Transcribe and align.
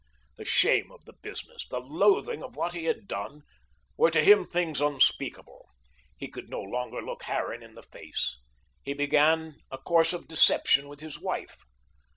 The 0.35 0.45
shame 0.45 0.91
of 0.91 1.05
the 1.05 1.13
business, 1.13 1.67
the 1.67 1.79
loathing 1.79 2.41
of 2.41 2.55
what 2.55 2.73
he 2.73 2.85
had 2.85 3.07
done, 3.07 3.43
were 3.97 4.09
to 4.09 4.23
him 4.23 4.43
things 4.45 4.81
unspeakable. 4.81 5.69
He 6.17 6.27
could 6.27 6.49
no 6.49 6.59
longer 6.63 7.03
look 7.03 7.21
Harran 7.21 7.61
in 7.61 7.75
the 7.75 7.83
face. 7.83 8.39
He 8.81 8.93
began 8.95 9.57
a 9.69 9.77
course 9.77 10.11
of 10.11 10.27
deception 10.27 10.87
with 10.87 11.01
his 11.01 11.19
wife. 11.19 11.55